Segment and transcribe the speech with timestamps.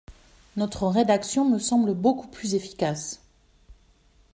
[0.55, 3.21] Notre rédaction me semble beaucoup plus efficace.